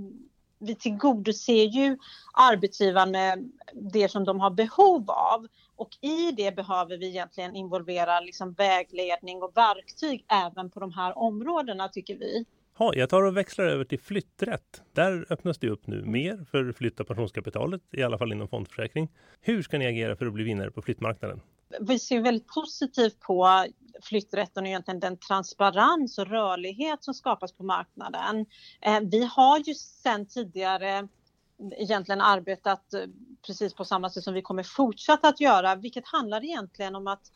vi 0.61 0.75
tillgodoser 0.75 1.65
ju 1.65 1.99
arbetsgivaren 2.33 3.11
med 3.11 3.51
det 3.75 4.09
som 4.09 4.25
de 4.25 4.41
har 4.41 4.51
behov 4.51 5.11
av. 5.11 5.47
Och 5.77 5.89
i 6.01 6.33
det 6.33 6.57
behöver 6.57 6.97
vi 6.99 7.09
egentligen 7.09 7.57
involvera 7.57 8.21
liksom 8.21 8.53
vägledning 8.53 9.43
och 9.43 9.57
verktyg 9.57 10.25
även 10.29 10.71
på 10.71 10.81
de 10.81 10.93
här 10.93 11.19
områdena 11.19 11.89
tycker 11.89 12.19
vi. 12.19 12.45
Ja, 12.79 12.93
jag 12.95 13.11
tar 13.11 13.23
och 13.23 13.37
växlar 13.37 13.65
över 13.65 13.85
till 13.85 14.01
flytträtt. 14.01 14.83
Där 14.93 15.27
öppnas 15.31 15.59
det 15.59 15.69
upp 15.69 15.87
nu 15.87 16.05
mer 16.05 16.47
för 16.51 16.73
flytt 16.73 17.01
av 17.01 17.05
pensionskapitalet, 17.05 17.83
i 17.91 18.03
alla 18.03 18.19
fall 18.19 18.33
inom 18.33 18.49
fondförsäkring. 18.49 19.09
Hur 19.41 19.63
ska 19.63 19.79
ni 19.79 19.87
agera 19.87 20.17
för 20.17 20.27
att 20.27 20.33
bli 20.33 20.45
vinnare 20.45 20.71
på 20.71 20.83
flyttmarknaden? 20.83 21.41
Vi 21.81 21.99
ser 21.99 22.21
väldigt 22.21 22.47
positivt 22.47 23.21
på 23.21 23.65
flytträtten 24.03 24.65
och 24.65 24.69
egentligen 24.69 25.01
den 25.01 25.17
transparens 25.17 26.19
och 26.19 26.27
rörlighet 26.27 27.05
som 27.05 27.15
skapas 27.15 27.53
på 27.53 27.63
marknaden. 27.63 28.47
Eh, 28.81 29.01
vi 29.01 29.25
har 29.25 29.59
ju 29.59 29.75
sedan 29.75 30.27
tidigare 30.27 31.09
egentligen 31.77 32.21
arbetat 32.21 32.95
eh, 32.95 33.01
precis 33.47 33.75
på 33.75 33.85
samma 33.85 34.11
sätt 34.11 34.25
som 34.25 34.35
vi 34.35 34.43
kommer 34.43 34.63
fortsätta 34.63 35.29
att 35.29 35.41
göra, 35.41 35.75
vilket 35.75 36.07
handlar 36.07 36.45
egentligen 36.45 36.97
om 36.97 37.07
att 37.07 37.33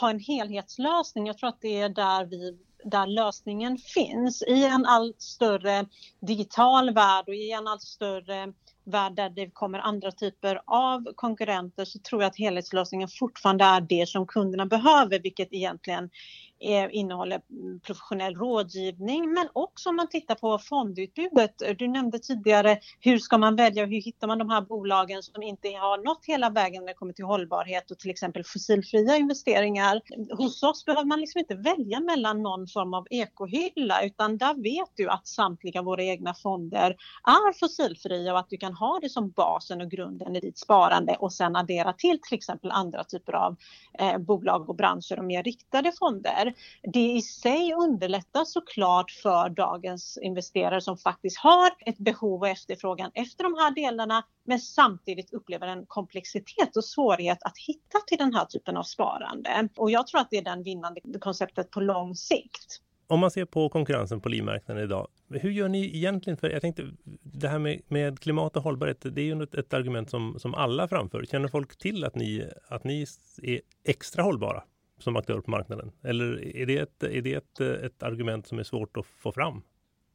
ha 0.00 0.10
en 0.10 0.20
helhetslösning. 0.20 1.26
Jag 1.26 1.38
tror 1.38 1.48
att 1.48 1.60
det 1.60 1.80
är 1.80 1.88
där 1.88 2.24
vi 2.24 2.58
där 2.84 3.06
lösningen 3.06 3.78
finns 3.78 4.42
i 4.42 4.64
en 4.64 4.86
allt 4.86 5.22
större 5.22 5.86
digital 6.20 6.94
värld 6.94 7.24
och 7.28 7.34
i 7.34 7.52
en 7.52 7.68
allt 7.68 7.82
större 7.82 8.52
värld 8.88 9.16
där 9.16 9.30
det 9.30 9.50
kommer 9.50 9.78
andra 9.78 10.12
typer 10.12 10.60
av 10.66 11.14
konkurrenter 11.16 11.84
så 11.84 11.98
tror 11.98 12.22
jag 12.22 12.28
att 12.28 12.38
helhetslösningen 12.38 13.08
fortfarande 13.08 13.64
är 13.64 13.80
det 13.80 14.08
som 14.08 14.26
kunderna 14.26 14.66
behöver, 14.66 15.20
vilket 15.20 15.52
egentligen 15.52 16.10
Eh, 16.60 16.88
innehåller 16.90 17.40
professionell 17.82 18.34
rådgivning 18.34 19.32
men 19.32 19.48
också 19.52 19.88
om 19.88 19.96
man 19.96 20.08
tittar 20.08 20.34
på 20.34 20.58
fondutbudet. 20.58 21.62
Du 21.78 21.88
nämnde 21.88 22.18
tidigare 22.18 22.78
hur 23.00 23.18
ska 23.18 23.38
man 23.38 23.56
välja 23.56 23.82
och 23.82 23.88
hur 23.88 24.00
hittar 24.00 24.26
man 24.26 24.38
de 24.38 24.50
här 24.50 24.60
bolagen 24.60 25.22
som 25.22 25.42
inte 25.42 25.68
har 25.68 26.04
nått 26.04 26.24
hela 26.26 26.50
vägen 26.50 26.82
när 26.82 26.88
det 26.88 26.94
kommer 26.94 27.12
till 27.12 27.24
hållbarhet 27.24 27.90
och 27.90 27.98
till 27.98 28.10
exempel 28.10 28.44
fossilfria 28.44 29.16
investeringar. 29.16 30.00
Hos 30.36 30.62
oss 30.62 30.84
behöver 30.84 31.04
man 31.04 31.20
liksom 31.20 31.38
inte 31.38 31.54
välja 31.54 32.00
mellan 32.00 32.42
någon 32.42 32.66
form 32.66 32.94
av 32.94 33.06
ekohylla 33.10 34.02
utan 34.02 34.38
där 34.38 34.62
vet 34.62 34.90
du 34.94 35.08
att 35.08 35.26
samtliga 35.26 35.82
våra 35.82 36.02
egna 36.02 36.34
fonder 36.34 36.96
är 37.26 37.58
fossilfria 37.58 38.32
och 38.32 38.38
att 38.38 38.50
du 38.50 38.56
kan 38.56 38.74
ha 38.74 38.98
det 39.02 39.08
som 39.08 39.30
basen 39.30 39.80
och 39.80 39.90
grunden 39.90 40.36
i 40.36 40.40
ditt 40.40 40.58
sparande 40.58 41.16
och 41.18 41.32
sen 41.32 41.56
addera 41.56 41.92
till 41.92 42.20
till 42.20 42.36
exempel 42.36 42.70
andra 42.70 43.04
typer 43.04 43.32
av 43.32 43.56
eh, 43.98 44.18
bolag 44.18 44.68
och 44.68 44.76
branscher 44.76 45.18
och 45.18 45.24
mer 45.24 45.42
riktade 45.42 45.92
fonder. 45.98 46.47
Det 46.82 47.12
i 47.12 47.22
sig 47.22 47.74
underlättar 47.74 48.44
såklart 48.44 49.10
för 49.10 49.48
dagens 49.48 50.18
investerare 50.22 50.80
som 50.80 50.96
faktiskt 50.96 51.38
har 51.38 51.70
ett 51.86 51.98
behov 51.98 52.40
och 52.40 52.48
efterfrågan 52.48 53.10
efter 53.14 53.44
de 53.44 53.54
här 53.54 53.74
delarna 53.74 54.24
men 54.44 54.58
samtidigt 54.58 55.32
upplever 55.32 55.66
en 55.66 55.86
komplexitet 55.86 56.76
och 56.76 56.84
svårighet 56.84 57.38
att 57.42 57.58
hitta 57.66 57.98
till 58.06 58.18
den 58.18 58.34
här 58.34 58.44
typen 58.44 58.76
av 58.76 58.82
sparande. 58.82 59.68
Och 59.76 59.90
jag 59.90 60.06
tror 60.06 60.20
att 60.20 60.30
det 60.30 60.36
är 60.36 60.44
den 60.44 60.62
vinnande 60.62 61.00
konceptet 61.20 61.70
på 61.70 61.80
lång 61.80 62.14
sikt. 62.14 62.82
Om 63.10 63.20
man 63.20 63.30
ser 63.30 63.44
på 63.44 63.68
konkurrensen 63.68 64.20
på 64.20 64.28
livmarknaden 64.28 64.84
idag, 64.84 65.08
hur 65.30 65.50
gör 65.50 65.68
ni 65.68 65.96
egentligen? 65.96 66.36
För 66.36 66.50
jag 66.50 66.60
tänkte, 66.60 66.90
det 67.22 67.48
här 67.48 67.58
med, 67.58 67.80
med 67.88 68.20
klimat 68.20 68.56
och 68.56 68.62
hållbarhet, 68.62 69.00
det 69.00 69.20
är 69.20 69.24
ju 69.24 69.42
ett, 69.42 69.54
ett 69.54 69.74
argument 69.74 70.10
som, 70.10 70.38
som 70.38 70.54
alla 70.54 70.88
framför. 70.88 71.24
Känner 71.24 71.48
folk 71.48 71.78
till 71.78 72.04
att 72.04 72.14
ni, 72.14 72.50
att 72.68 72.84
ni 72.84 73.06
är 73.42 73.60
extra 73.84 74.22
hållbara? 74.22 74.62
Som 74.98 75.16
aktör 75.16 75.40
på 75.40 75.50
marknaden? 75.50 75.92
Eller 76.02 76.56
är 76.56 76.66
det 76.66 76.78
ett, 76.78 77.02
är 77.02 77.22
det 77.22 77.34
ett, 77.34 77.60
ett 77.60 78.02
argument 78.02 78.46
som 78.46 78.58
är 78.58 78.62
svårt 78.62 78.96
att 78.96 79.06
få 79.06 79.32
fram? 79.32 79.62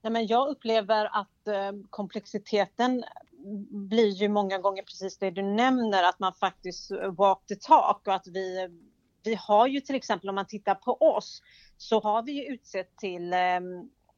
Nej, 0.02 0.14
men 0.14 0.28
jag 0.28 0.50
upplever 0.50 1.06
att 1.06 1.48
eh, 1.48 1.72
komplexiteten 1.90 3.04
blir 3.70 4.10
ju 4.10 4.30
många 4.30 4.58
gånger 4.58 4.84
precis 4.84 5.18
det 5.18 5.32
du 5.32 5.42
nämner, 5.42 6.04
att 6.04 6.20
man 6.20 6.34
faktiskt 6.34 6.92
eh, 6.92 7.14
walk 7.14 7.46
the 7.48 7.56
talk 7.56 8.08
och 8.08 8.14
att 8.14 8.28
vi 8.28 8.70
vi 9.24 9.36
har 9.36 9.68
ju 9.68 9.82
till 9.82 9.96
exempel 9.96 10.30
om 10.30 10.36
man 10.36 10.48
tittar 10.48 10.76
på 10.76 10.92
oss 10.94 11.42
så 11.78 12.00
har 12.00 12.24
vi 12.24 12.32
ju 12.32 12.54
utsett 12.54 12.98
till 12.98 13.34
eh, 13.34 13.40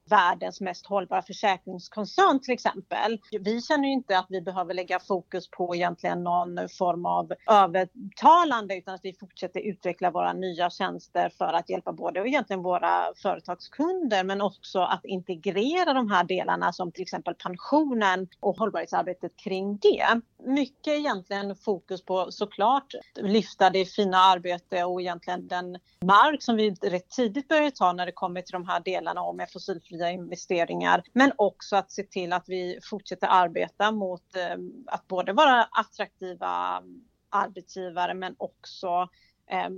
världens 0.10 0.62
mest 0.62 0.86
hållbara 0.86 1.22
försäkringskoncern 1.22 2.40
till 2.40 2.54
exempel. 2.54 3.20
Vi 3.42 3.62
känner 3.62 3.88
ju 3.88 3.94
inte 3.94 4.18
att 4.18 4.26
vi 4.30 4.42
behöver 4.42 4.74
lägga 4.74 5.00
fokus 5.00 5.50
på 5.50 5.76
egentligen 5.76 6.24
någon 6.24 6.70
form 6.70 7.06
av 7.06 7.32
övertalande 7.52 8.78
utan 8.78 8.96
att 8.96 9.02
vi 9.04 9.14
fortsätter 9.14 9.60
utveckla 9.60 10.12
våra 10.12 10.34
nya 10.34 10.70
tjänster 10.70 11.30
för 11.38 11.54
att 11.54 11.70
hjälpa 11.70 11.94
både 11.94 12.22
och 12.22 12.28
egentligen 12.28 12.64
våra 12.64 13.14
företagskunder 13.16 14.24
men 14.24 14.42
också 14.42 14.80
att 14.80 15.06
integrera 15.06 15.94
de 15.94 16.12
här 16.12 16.24
delarna 16.24 16.74
som 16.74 16.92
till 16.92 17.02
exempel 17.02 17.36
pensionen 17.36 18.28
och 18.40 18.58
hållbarhetsarbetet 18.58 19.32
kring 19.44 19.78
det. 19.78 20.22
Mycket 20.46 20.94
egentligen 20.94 21.56
fokus 21.56 22.06
på 22.06 22.32
såklart 22.32 22.94
lyfta 23.16 23.70
det 23.70 23.86
fina 23.86 24.18
arbete 24.18 24.84
och 24.84 25.02
egentligen 25.02 25.48
den 25.48 25.80
mark 26.02 26.44
som 26.44 26.56
vi 26.56 26.72
rätt 26.72 27.10
tidigt 27.10 27.48
började 27.48 27.72
ta 27.72 27.94
när 27.94 28.06
det 28.06 28.12
kommer 28.12 28.42
till 28.42 28.54
de 28.54 28.68
här 28.68 28.80
delarna 28.80 29.22
om 29.22 29.38
med 29.38 29.52
fossilfria 29.52 30.12
investeringar. 30.12 31.04
Men 31.14 31.32
också 31.36 31.76
att 31.76 31.92
se 31.92 32.04
till 32.04 32.34
att 32.34 32.44
vi 32.48 32.80
fortsätter 32.84 33.28
arbeta 33.28 33.92
mot 33.92 34.36
eh, 34.36 34.58
att 34.86 35.08
både 35.08 35.34
vara 35.34 35.64
attraktiva 35.64 36.84
arbetsgivare 37.30 38.14
men 38.14 38.36
också 38.38 39.10
eh, 39.52 39.70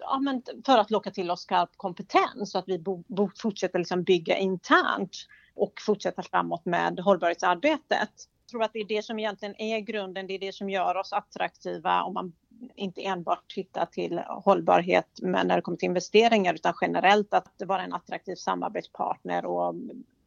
ja, 0.00 0.18
men 0.18 0.42
för 0.66 0.78
att 0.78 0.90
locka 0.90 1.10
till 1.10 1.30
oss 1.30 1.40
skarp 1.40 1.70
kompetens 1.76 2.50
så 2.50 2.58
att 2.58 2.68
vi 2.68 2.78
bo, 2.78 3.04
bo, 3.06 3.30
fortsätter 3.36 3.78
liksom 3.78 4.02
bygga 4.02 4.36
internt 4.36 5.16
och 5.54 5.72
fortsätta 5.80 6.22
framåt 6.22 6.64
med 6.64 7.00
hållbarhetsarbetet. 7.00 8.10
Jag 8.46 8.50
tror 8.50 8.62
att 8.62 8.72
det 8.72 8.78
är 8.78 8.84
det 8.84 9.04
som 9.04 9.18
egentligen 9.18 9.60
är 9.60 9.78
grunden, 9.78 10.26
det 10.26 10.34
är 10.34 10.38
det 10.38 10.54
som 10.54 10.70
gör 10.70 10.96
oss 10.96 11.12
attraktiva 11.12 12.02
om 12.02 12.14
man 12.14 12.32
inte 12.74 13.02
enbart 13.02 13.54
tittar 13.54 13.86
till 13.86 14.18
hållbarhet 14.28 15.06
men 15.22 15.46
när 15.46 15.56
det 15.56 15.62
kommer 15.62 15.78
till 15.78 15.86
investeringar 15.88 16.54
utan 16.54 16.74
generellt 16.80 17.34
att 17.34 17.62
vara 17.66 17.82
en 17.82 17.92
attraktiv 17.92 18.34
samarbetspartner 18.34 19.44
och 19.44 19.74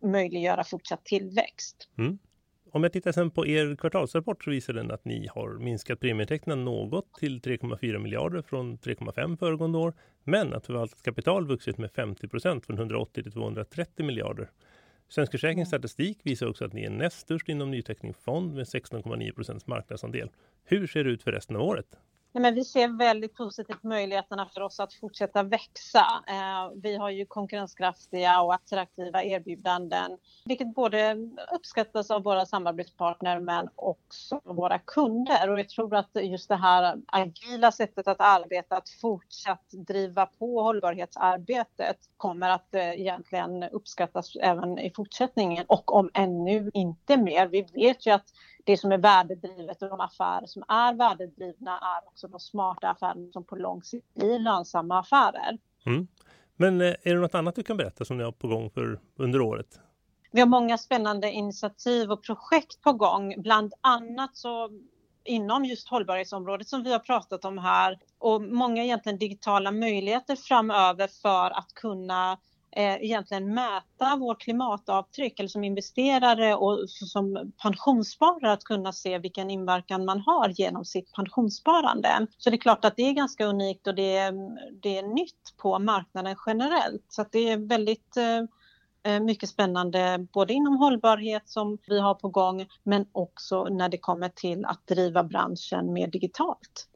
möjliggöra 0.03 0.63
fortsatt 0.63 1.05
tillväxt. 1.05 1.89
Mm. 1.97 2.19
Om 2.71 2.83
jag 2.83 2.93
tittar 2.93 3.11
sen 3.11 3.31
på 3.31 3.47
er 3.47 3.75
kvartalsrapport 3.75 4.43
så 4.43 4.49
visar 4.49 4.73
den 4.73 4.91
att 4.91 5.05
ni 5.05 5.27
har 5.35 5.49
minskat 5.59 5.99
premieintäkterna 5.99 6.55
något 6.55 7.13
till 7.13 7.41
3,4 7.41 7.97
miljarder 7.97 8.41
från 8.41 8.77
3,5 8.77 9.38
föregående 9.38 9.77
år. 9.77 9.93
Men 10.23 10.53
att 10.53 10.65
förvaltat 10.65 11.01
kapital 11.01 11.47
vuxit 11.47 11.77
med 11.77 11.91
50 11.91 12.27
procent 12.27 12.65
från 12.65 12.77
180 12.77 13.23
till 13.23 13.31
230 13.31 14.05
miljarder. 14.05 14.49
Svensk 15.10 15.32
Försäkrings 15.32 15.68
statistik 15.68 16.20
visar 16.24 16.48
också 16.48 16.66
att 16.66 16.74
ni 16.74 16.84
är 16.84 16.89
näst 16.89 17.20
störst 17.20 17.50
inom 17.50 17.72
nyteckning 17.72 18.13
fond 18.13 18.54
med 18.54 18.63
16,9 18.63 19.36
procents 19.36 19.68
marknadsandel. 19.68 20.30
Hur 20.63 20.88
ser 20.88 21.04
det 21.04 21.10
ut 21.10 21.24
för 21.24 21.32
resten 21.32 21.56
av 21.56 21.62
året? 21.62 21.86
Nej, 22.31 22.41
men 22.41 22.55
vi 22.55 22.63
ser 22.63 22.98
väldigt 22.98 23.36
positivt 23.36 23.83
möjligheterna 23.83 24.50
för 24.53 24.62
oss 24.62 24.79
att 24.79 24.93
fortsätta 24.93 25.43
växa. 25.43 26.05
Eh, 26.27 26.71
vi 26.75 26.95
har 26.95 27.09
ju 27.09 27.25
konkurrenskraftiga 27.25 28.41
och 28.41 28.53
attraktiva 28.53 29.24
erbjudanden, 29.24 30.17
vilket 30.45 30.75
både 30.75 31.17
uppskattas 31.55 32.12
av 32.12 32.24
våra 32.24 32.45
samarbetspartner 32.45 33.39
men 33.39 33.69
också 33.75 34.41
våra 34.43 34.79
kunder. 34.79 35.50
Och 35.50 35.59
jag 35.59 35.69
tror 35.69 35.95
att 35.95 36.09
just 36.13 36.50
det 36.50 36.55
här 36.55 36.98
agila 37.07 37.71
sättet 37.71 38.07
att 38.07 38.21
arbeta, 38.21 38.77
att 38.77 38.89
fortsatt 38.89 39.65
driva 39.71 40.25
på 40.25 40.62
hållbarhetsarbetet 40.62 41.98
kommer 42.17 42.50
att 42.50 42.75
eh, 42.75 42.89
egentligen 42.89 43.63
uppskattas 43.63 44.36
även 44.36 44.79
i 44.79 44.91
fortsättningen 44.95 45.65
och 45.67 45.95
om 45.95 46.09
ännu 46.13 46.71
inte 46.74 47.17
mer. 47.17 47.48
Vi 47.48 47.62
vet 47.62 48.05
ju 48.05 48.12
att 48.12 48.25
det 48.69 48.77
som 48.77 48.91
är 48.91 48.97
värdedrivet 48.97 49.81
och 49.81 49.89
de 49.89 49.99
affärer 49.99 50.45
som 50.45 50.63
är 50.67 50.93
värdedrivna 50.93 51.79
är 51.79 52.07
också 52.07 52.27
de 52.27 52.39
smarta 52.39 52.89
affärerna 52.89 53.31
som 53.31 53.43
på 53.43 53.55
lång 53.55 53.83
sikt 53.83 54.13
blir 54.13 54.39
lönsamma 54.39 54.99
affärer. 54.99 55.57
Mm. 55.85 56.07
Men 56.55 56.81
eh, 56.81 56.88
är 56.88 57.13
det 57.13 57.21
något 57.21 57.35
annat 57.35 57.55
du 57.55 57.63
kan 57.63 57.77
berätta 57.77 58.05
som 58.05 58.17
ni 58.17 58.23
har 58.23 58.31
på 58.31 58.47
gång 58.47 58.69
för 58.69 58.99
under 59.15 59.41
året? 59.41 59.79
Vi 60.31 60.39
har 60.39 60.47
många 60.47 60.77
spännande 60.77 61.31
initiativ 61.31 62.11
och 62.11 62.23
projekt 62.23 62.81
på 62.81 62.93
gång. 62.93 63.35
Bland 63.38 63.73
annat 63.81 64.38
så 64.38 64.69
inom 65.23 65.65
just 65.65 65.89
hållbarhetsområdet 65.89 66.67
som 66.67 66.83
vi 66.83 66.91
har 66.91 66.99
pratat 66.99 67.45
om 67.45 67.57
här 67.57 67.99
och 68.17 68.41
många 68.41 68.83
egentligen 68.83 69.17
digitala 69.17 69.71
möjligheter 69.71 70.35
framöver 70.35 71.07
för 71.21 71.57
att 71.57 71.73
kunna 71.73 72.38
eh, 72.71 73.03
egentligen 73.03 73.53
mäta 73.53 74.15
vårt 74.15 74.41
klimatavtryck 74.41 75.39
eller 75.39 75.49
som 75.49 75.63
investerare 75.63 76.55
och 76.55 76.89
som 76.89 77.51
pensionssparare 77.61 78.51
att 78.51 78.63
kunna 78.63 78.93
se 78.93 79.17
vilken 79.17 79.49
inverkan 79.49 80.05
man 80.05 80.19
har 80.19 80.49
genom 80.49 80.85
sitt 80.85 81.13
pensionssparande. 81.13 82.27
Så 82.38 82.49
det 82.49 82.55
är 82.55 82.61
klart 82.61 82.85
att 82.85 82.95
det 82.95 83.03
är 83.03 83.13
ganska 83.13 83.45
unikt 83.45 83.88
och 83.88 83.95
det 83.95 84.17
är, 84.17 84.33
det 84.81 84.97
är 84.97 85.03
nytt 85.03 85.57
på 85.57 85.79
marknaden 85.79 86.35
generellt. 86.45 87.05
Så 87.09 87.21
att 87.21 87.31
det 87.31 87.49
är 87.49 87.57
väldigt 87.57 88.17
eh, 88.17 89.13
eh, 89.13 89.19
mycket 89.19 89.49
spännande 89.49 90.27
både 90.33 90.53
inom 90.53 90.77
hållbarhet 90.77 91.49
som 91.49 91.77
vi 91.88 91.99
har 91.99 92.13
på 92.13 92.29
gång 92.29 92.67
men 92.83 93.05
också 93.11 93.63
när 93.63 93.89
det 93.89 93.97
kommer 93.97 94.29
till 94.29 94.65
att 94.65 94.88
driva 94.88 95.23
branschen 95.23 95.93
mer 95.93 96.07
digitalt. 96.07 96.88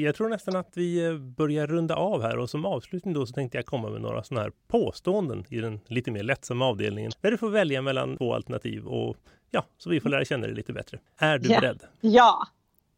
Jag 0.00 0.14
tror 0.14 0.28
nästan 0.28 0.56
att 0.56 0.70
vi 0.74 1.06
eh, 1.06 1.18
börjar 1.18 1.66
runda 1.66 1.96
av 1.96 2.22
här 2.22 2.38
och 2.38 2.50
som 2.50 2.64
avslutning 2.64 3.14
då 3.14 3.26
så 3.26 3.32
tänkte 3.32 3.58
jag 3.58 3.66
komma 3.66 3.90
med 3.90 4.00
några 4.00 4.22
sådana 4.22 4.42
här 4.42 4.52
påståenden 4.68 5.44
i 5.48 5.60
den 5.60 5.80
lite 5.86 6.10
mer 6.10 6.22
lättsamma 6.22 6.66
avdelningen 6.66 7.12
där 7.20 7.30
du 7.30 7.38
får 7.38 7.50
välja 7.50 7.82
mellan 7.82 8.16
två 8.16 8.34
alternativ 8.34 8.86
och 8.86 9.16
ja, 9.50 9.64
så 9.78 9.90
vi 9.90 10.00
får 10.00 10.08
lära 10.08 10.24
känna 10.24 10.46
dig 10.46 10.54
lite 10.56 10.72
bättre. 10.72 10.98
Är 11.16 11.38
du 11.38 11.48
ja. 11.48 11.60
beredd? 11.60 11.82
Ja. 12.00 12.46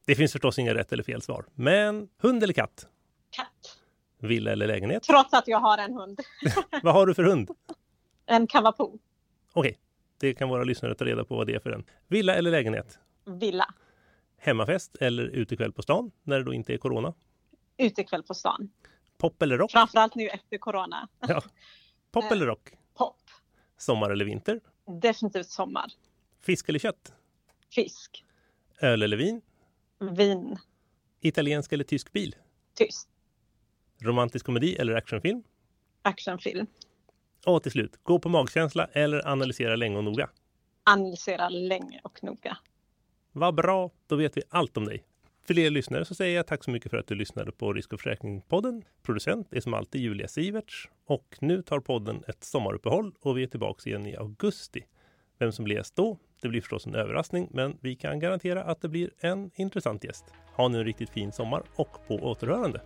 Det 0.05 0.15
finns 0.15 0.33
förstås 0.33 0.59
inga 0.59 0.75
rätt 0.75 0.93
eller 0.93 1.03
fel 1.03 1.23
svar, 1.23 1.45
men 1.55 2.09
hund 2.19 2.43
eller 2.43 2.55
katt? 2.55 2.87
Katt. 3.31 3.79
Villa 4.19 4.53
eller 4.53 4.67
lägenhet? 4.67 5.03
Trots 5.03 5.35
att 5.35 5.49
jag 5.49 5.59
har 5.59 5.79
en 5.79 5.95
hund. 5.95 6.21
vad 6.83 6.95
har 6.95 7.07
du 7.07 7.15
för 7.15 7.25
hund? 7.25 7.51
En 8.27 8.47
kavapo. 8.47 8.99
Okej, 9.53 9.71
okay. 9.71 9.75
det 10.19 10.35
kan 10.35 10.49
våra 10.49 10.65
lyssnare 10.65 10.95
ta 10.95 11.05
reda 11.05 11.25
på 11.25 11.37
vad 11.37 11.47
det 11.47 11.55
är 11.55 11.59
för 11.59 11.71
en. 11.71 11.85
Villa 12.09 12.35
eller 12.35 12.51
lägenhet? 12.51 12.99
Villa. 13.27 13.75
Hemmafest 14.43 14.97
eller 15.01 15.25
utekväll 15.25 15.73
på 15.73 15.83
stan 15.83 16.11
när 16.23 16.39
det 16.39 16.45
då 16.45 16.55
inte 16.55 16.75
är 16.75 16.79
corona? 16.79 17.15
Utekväll 17.77 18.23
på 18.23 18.35
stan. 18.35 18.71
Pop 19.19 19.43
eller 19.43 19.59
rock? 19.59 19.73
Framförallt 19.73 20.15
nu 20.15 20.29
efter 20.29 20.59
corona. 20.59 21.09
Ja. 21.21 21.43
Pop 22.11 22.33
eller 22.33 22.47
rock? 22.47 22.71
Pop. 22.95 23.17
Sommar 23.79 24.11
eller 24.11 24.25
vinter? 24.25 24.61
Definitivt 25.01 25.51
sommar. 25.51 25.93
Fisk 26.41 26.69
eller 26.69 26.79
kött? 26.79 27.13
Fisk. 27.75 28.25
Öl 28.81 29.03
eller 29.03 29.17
vin? 29.17 29.43
Vin. 29.99 30.57
Italiensk 31.21 31.73
eller 31.73 31.85
tysk 31.85 32.13
bil? 32.13 32.37
Tyst. 32.75 33.09
Romantisk 33.99 34.47
komedi 34.47 34.77
eller 34.77 34.95
actionfilm? 34.95 35.43
Actionfilm. 36.03 36.67
Och 37.47 37.63
till 37.63 37.73
slut, 37.73 37.97
gå 38.03 38.19
på 38.19 38.29
magkänsla 38.29 38.87
eller 38.93 39.29
analysera 39.29 39.77
länge 39.77 39.97
och 39.97 40.05
noga? 40.05 40.31
Analysera 40.85 41.49
länge 41.49 42.01
och 42.05 42.25
noga. 42.25 42.57
Vad 43.33 43.55
bra, 43.55 43.91
då 44.07 44.17
vet 44.17 44.37
vi 44.37 44.43
allt 44.49 44.77
om 44.77 44.85
dig. 44.85 45.05
För 45.47 45.59
er 45.59 45.71
lyssnare 45.71 46.05
så 46.05 46.15
säger 46.15 46.37
jag 46.37 46.47
tack 46.47 46.65
så 46.65 46.71
mycket 46.71 46.91
för 46.91 46.99
att 46.99 47.07
du 47.07 47.15
lyssnade 47.15 47.53
på 47.53 47.73
Risk 47.73 47.93
och 47.93 48.01
försäkringspodden. 48.01 48.85
Producent 49.03 49.53
är 49.53 49.61
som 49.61 49.75
alltid 49.75 50.01
Julia 50.01 50.29
Siverts 50.29 50.89
och 51.07 51.37
nu 51.41 51.63
tar 51.63 51.81
podden 51.81 52.25
ett 52.29 52.45
sommaruppehåll 52.45 53.13
och 53.21 53.39
vi 53.39 53.43
är 53.43 53.47
tillbaka 53.47 53.91
igen 53.91 54.07
i 54.07 54.17
augusti. 54.17 54.85
Vem 55.39 55.53
som 55.53 55.65
blir 55.65 55.77
gäst 55.77 55.97
då, 55.97 56.19
det 56.43 56.49
blir 56.49 56.61
förstås 56.61 56.87
en 56.87 56.95
överraskning, 56.95 57.49
men 57.51 57.79
vi 57.81 57.97
kan 57.97 58.21
garantera 58.21 58.63
att 58.65 58.81
det 58.81 58.89
blir 58.89 59.11
en 59.19 59.51
intressant 59.55 60.05
gäst. 60.05 60.25
Ha 60.57 60.69
nu 60.69 60.79
en 60.79 60.85
riktigt 60.85 61.11
fin 61.11 61.33
sommar 61.33 61.63
och 61.77 62.07
på 62.07 62.15
återhörande. 62.15 62.81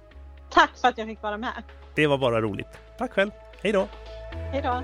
Tack 0.50 0.78
för 0.80 0.88
att 0.88 0.98
jag 0.98 1.06
fick 1.06 1.22
vara 1.22 1.36
med. 1.36 1.62
Det 1.96 2.06
var 2.06 2.18
bara 2.18 2.40
roligt. 2.40 2.78
Tack 2.98 3.12
själv. 3.12 3.30
Hej 3.62 3.72
då! 3.72 3.88
Hej 4.32 4.62
då! 4.62 4.82